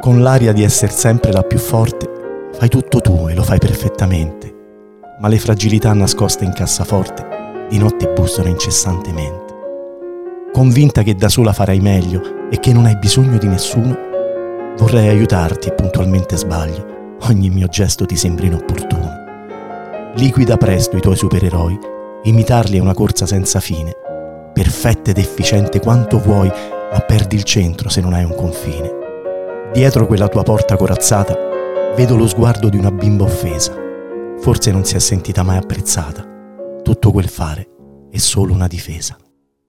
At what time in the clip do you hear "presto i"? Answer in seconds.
20.58-21.00